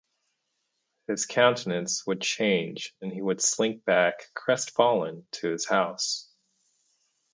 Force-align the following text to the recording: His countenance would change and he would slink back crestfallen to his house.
His 1.05 1.27
countenance 1.27 2.07
would 2.07 2.21
change 2.21 2.95
and 3.01 3.13
he 3.13 3.21
would 3.21 3.39
slink 3.39 3.85
back 3.85 4.33
crestfallen 4.33 5.27
to 5.33 5.51
his 5.51 5.67
house. 5.67 6.27